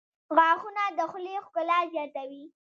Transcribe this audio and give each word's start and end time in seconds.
•غاښونه 0.35 0.83
د 0.97 0.99
خولې 1.11 1.35
ښکلا 1.45 1.79
زیاتوي. 1.93 2.43